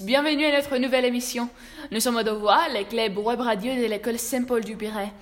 bienvenue 0.00 0.44
à 0.46 0.52
notre 0.52 0.78
nouvelle 0.78 1.04
émission. 1.04 1.48
Nous 1.90 1.98
sommes 1.98 2.18
à 2.18 2.22
Devoir, 2.22 2.68
les 2.72 2.84
clubs 2.84 3.18
web 3.18 3.40
radio 3.40 3.74
de 3.74 3.86
l'école 3.86 4.18
Saint-Paul 4.18 4.62
du 4.62 4.76
Piret. 4.76 5.12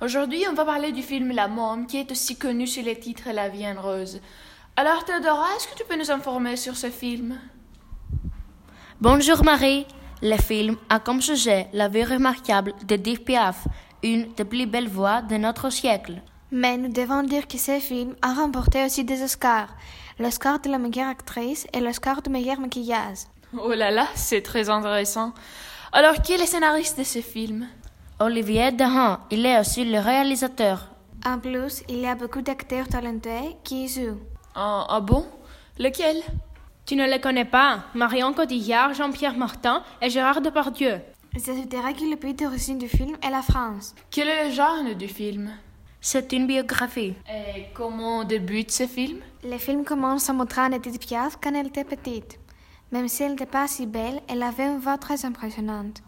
Aujourd'hui, 0.00 0.44
on 0.50 0.54
va 0.54 0.64
parler 0.64 0.90
du 0.90 1.02
film 1.02 1.30
La 1.30 1.46
Môme, 1.46 1.86
qui 1.86 1.98
est 1.98 2.10
aussi 2.10 2.36
connu 2.36 2.66
sous 2.66 2.82
le 2.82 2.96
titre 2.96 3.30
La 3.32 3.48
vie 3.48 3.66
en 3.66 3.80
rose. 3.80 4.20
Alors, 4.76 5.04
Théodora, 5.04 5.46
est-ce 5.56 5.68
que 5.68 5.76
tu 5.76 5.84
peux 5.88 5.96
nous 5.96 6.10
informer 6.10 6.56
sur 6.56 6.76
ce 6.76 6.90
film? 6.90 7.38
Bonjour 9.00 9.44
Marie. 9.44 9.86
Le 10.20 10.36
film 10.36 10.76
a 10.88 10.98
comme 10.98 11.22
sujet 11.22 11.68
la 11.72 11.86
vie 11.86 12.04
remarquable 12.04 12.74
d'Edith 12.84 13.24
Piaf, 13.24 13.68
une 14.02 14.32
des 14.34 14.44
plus 14.44 14.66
belles 14.66 14.88
voix 14.88 15.22
de 15.22 15.36
notre 15.36 15.70
siècle. 15.70 16.20
Mais 16.50 16.76
nous 16.76 16.92
devons 16.92 17.22
dire 17.22 17.46
que 17.46 17.56
ce 17.56 17.78
film 17.78 18.16
a 18.20 18.34
remporté 18.34 18.84
aussi 18.84 19.04
des 19.04 19.22
Oscars. 19.22 19.76
L'Oscar 20.18 20.60
de 20.60 20.70
la 20.70 20.78
meilleure 20.78 21.08
actrice 21.08 21.68
et 21.72 21.80
l'Oscar 21.80 22.20
du 22.20 22.30
meilleur 22.30 22.58
maquillage. 22.58 23.26
Oh 23.58 23.72
là 23.74 23.90
là, 23.90 24.06
c'est 24.14 24.42
très 24.42 24.68
intéressant. 24.68 25.32
Alors, 25.92 26.22
qui 26.22 26.32
est 26.32 26.38
le 26.38 26.46
scénariste 26.46 26.98
de 26.98 27.04
ce 27.04 27.20
film? 27.20 27.66
Olivier 28.20 28.70
Dahan, 28.70 29.18
il 29.30 29.44
est 29.44 29.58
aussi 29.58 29.84
le 29.84 29.98
réalisateur. 29.98 30.88
En 31.26 31.38
plus, 31.38 31.82
il 31.88 31.98
y 31.98 32.06
a 32.06 32.14
beaucoup 32.14 32.42
d'acteurs 32.42 32.86
talentueux 32.88 33.54
qui 33.64 33.84
y 33.84 33.88
jouent. 33.88 34.20
Ah, 34.54 34.86
ah 34.88 35.00
bon? 35.00 35.26
Lequel? 35.78 36.22
Tu 36.86 36.96
ne 36.96 37.06
les 37.06 37.20
connais 37.20 37.44
pas 37.44 37.84
Marion 37.94 38.32
Cotillard, 38.32 38.94
Jean-Pierre 38.94 39.36
Martin 39.36 39.82
et 40.00 40.10
Gérard 40.10 40.40
Depardieu. 40.40 41.00
Je 41.34 41.64
dirais 41.66 41.94
que 41.94 42.10
le 42.10 42.16
pays 42.16 42.34
d'origine 42.34 42.78
du 42.78 42.88
film 42.88 43.16
est 43.22 43.30
la 43.30 43.42
France. 43.42 43.94
Quel 44.10 44.28
est 44.28 44.48
le 44.48 44.54
genre 44.54 44.94
du 44.96 45.08
film? 45.08 45.50
C'est 46.00 46.32
une 46.32 46.46
biographie. 46.46 47.14
Et 47.28 47.66
comment 47.74 48.24
débute 48.24 48.70
ce 48.70 48.86
film? 48.86 49.18
Le 49.44 49.58
film 49.58 49.84
commence 49.84 50.28
en 50.28 50.34
montrant 50.34 50.70
Edith 50.70 50.98
Piaf 51.00 51.36
quand 51.42 51.54
elle 51.54 51.68
était 51.68 51.84
petite. 51.84 52.38
Même 52.92 53.06
si 53.06 53.22
elle 53.22 53.30
n'était 53.30 53.46
pas 53.46 53.68
si 53.68 53.86
belle, 53.86 54.20
elle 54.28 54.42
avait 54.42 54.66
une 54.66 54.78
voix 54.78 54.98
très 54.98 55.24
impressionnante. 55.24 56.02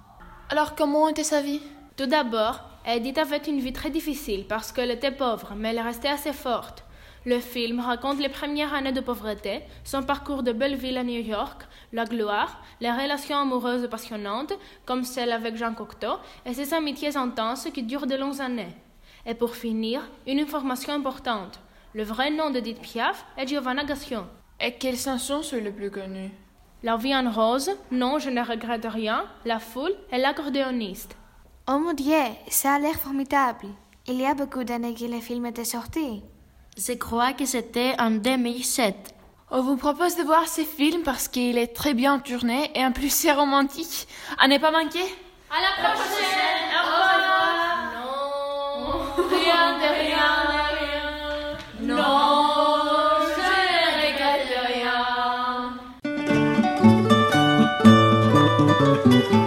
Alors, 0.48 0.74
comment 0.74 1.08
était 1.08 1.22
sa 1.22 1.40
vie? 1.40 1.62
Tout 1.96 2.06
d'abord, 2.06 2.60
Edith 2.84 3.18
avait 3.18 3.36
une 3.36 3.60
vie 3.60 3.72
très 3.72 3.90
difficile 3.90 4.46
parce 4.48 4.72
qu'elle 4.72 4.90
était 4.90 5.12
pauvre, 5.12 5.52
mais 5.56 5.70
elle 5.70 5.80
restait 5.80 6.08
assez 6.08 6.32
forte. 6.32 6.84
Le 7.24 7.38
film 7.38 7.78
raconte 7.78 8.18
les 8.18 8.28
premières 8.28 8.74
années 8.74 8.90
de 8.90 9.00
pauvreté, 9.00 9.62
son 9.84 10.02
parcours 10.02 10.42
de 10.42 10.52
belle 10.52 10.74
ville 10.74 10.98
à 10.98 11.04
New 11.04 11.20
York, 11.20 11.62
la 11.92 12.04
gloire, 12.04 12.60
les 12.80 12.90
relations 12.90 13.38
amoureuses 13.38 13.88
passionnantes, 13.88 14.54
comme 14.84 15.04
celle 15.04 15.30
avec 15.30 15.54
Jean 15.54 15.74
Cocteau, 15.74 16.16
et 16.44 16.52
ses 16.52 16.74
amitiés 16.74 17.16
intenses 17.16 17.68
qui 17.72 17.84
durent 17.84 18.08
de 18.08 18.16
longues 18.16 18.40
années. 18.40 18.74
Et 19.24 19.34
pour 19.34 19.54
finir, 19.54 20.02
une 20.26 20.40
information 20.40 20.92
importante. 20.94 21.60
Le 21.94 22.02
vrai 22.02 22.32
nom 22.32 22.50
d'Edith 22.50 22.80
Piaf 22.80 23.24
est 23.36 23.46
Giovanna 23.46 23.84
Gassion. 23.84 24.26
Et 24.60 24.72
quelles 24.72 24.98
chansons 24.98 25.42
sont 25.42 25.56
les 25.62 25.70
plus 25.70 25.92
connues? 25.92 26.32
La 26.84 26.96
vie 26.96 27.14
en 27.14 27.30
rose, 27.30 27.70
Non, 27.92 28.18
je 28.18 28.28
ne 28.30 28.42
regrette 28.44 28.86
rien, 28.86 29.24
La 29.44 29.60
foule 29.60 29.94
et 30.10 30.18
l'accordéoniste. 30.18 31.16
Oh 31.68 31.78
mon 31.78 31.92
Dieu, 31.92 32.18
ça 32.48 32.74
a 32.74 32.78
l'air 32.80 32.96
formidable. 32.96 33.68
Il 34.08 34.20
y 34.20 34.26
a 34.26 34.34
beaucoup 34.34 34.64
d'années 34.64 34.94
que 34.94 35.04
le 35.04 35.20
film 35.20 35.46
était 35.46 35.64
sorti. 35.64 36.22
Je 36.76 36.92
crois 36.94 37.34
que 37.34 37.46
c'était 37.46 37.94
en 38.00 38.10
2007. 38.10 39.14
On 39.52 39.62
vous 39.62 39.76
propose 39.76 40.16
de 40.16 40.22
voir 40.24 40.48
ce 40.48 40.62
film 40.62 41.02
parce 41.04 41.28
qu'il 41.28 41.56
est 41.56 41.68
très 41.74 41.94
bien 41.94 42.18
tourné 42.18 42.72
et 42.74 42.84
en 42.84 42.90
plus 42.90 43.10
c'est 43.14 43.32
romantique. 43.32 44.08
À 44.40 44.48
ne 44.48 44.58
pas 44.58 44.72
manquer 44.72 45.04
À 45.50 45.60
la 45.60 45.72
prochaine 45.94 46.70
Au 46.74 46.82
revoir 46.86 47.92
Non 48.80 49.28
rien 49.28 49.78
de 49.78 49.88
rien 50.08 50.41
regrette 59.04 59.28
rien 59.30 59.41